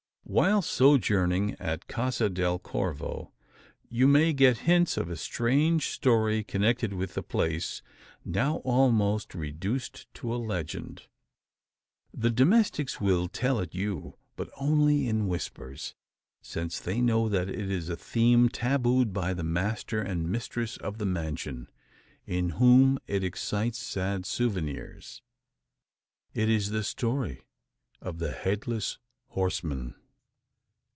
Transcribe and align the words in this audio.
While 0.23 0.61
sojourning 0.61 1.57
at 1.59 1.89
Casa 1.89 2.29
del 2.29 2.57
Corvo, 2.57 3.33
you 3.89 4.07
may 4.07 4.31
get 4.31 4.59
hints 4.59 4.95
of 4.95 5.09
a 5.09 5.17
strange 5.17 5.89
story 5.89 6.41
connected 6.41 6.93
with 6.93 7.15
the 7.15 7.21
place 7.23 7.81
now 8.23 8.57
almost 8.59 9.35
reduced 9.35 10.07
to 10.13 10.33
a 10.33 10.37
legend. 10.39 11.07
The 12.13 12.29
domestics 12.29 13.01
will 13.01 13.27
tell 13.27 13.59
it 13.59 13.75
you, 13.75 14.15
but 14.37 14.49
only 14.55 15.05
in 15.09 15.27
whispers: 15.27 15.95
since 16.41 16.79
they 16.79 17.01
know 17.01 17.27
that 17.27 17.49
it 17.49 17.69
is 17.69 17.89
a 17.89 17.97
theme 17.97 18.47
tabooed 18.47 19.11
by 19.11 19.33
the 19.33 19.43
master 19.43 20.01
and 20.01 20.29
mistress 20.31 20.77
of 20.77 20.97
the 20.97 21.05
mansion, 21.05 21.67
in 22.25 22.51
whom 22.51 22.99
it 23.05 23.21
excites 23.21 23.79
sad 23.79 24.25
souvenirs. 24.25 25.21
It 26.33 26.47
is 26.49 26.69
the 26.69 26.85
story 26.85 27.41
of 27.99 28.19
the 28.19 28.31
Headless 28.31 28.97
Horseman. 29.29 29.95